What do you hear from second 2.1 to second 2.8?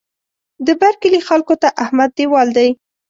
دېوال دی.